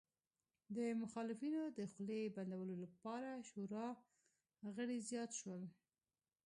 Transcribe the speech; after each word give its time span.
د 0.75 0.77
مخالفینو 1.01 1.61
د 1.77 1.79
خولې 1.91 2.21
بندولو 2.35 2.75
لپاره 2.83 3.29
شورا 3.49 3.87
غړي 4.75 4.97
زیات 5.09 5.31
شول 5.39 5.63